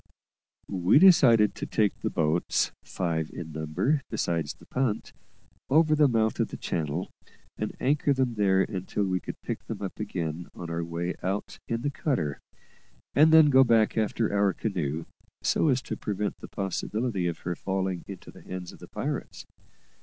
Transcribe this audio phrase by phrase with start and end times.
[0.67, 5.13] We decided to take the boats, five in number besides the punt,
[5.69, 7.11] over to the mouth of the channel,
[7.55, 11.59] and anchor them there until we could pick them up again on our way out
[11.67, 12.39] in the cutter,
[13.13, 15.05] and then go back after our canoe,
[15.43, 19.45] so as to prevent the possibility of her falling into the hands of the pirates.